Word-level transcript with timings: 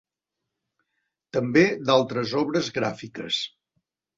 També 1.37 1.65
d'altres 1.91 2.35
obres 2.41 2.73
gràfiques. 2.79 3.45